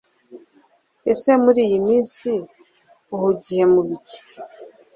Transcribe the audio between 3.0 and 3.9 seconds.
ahugiye mu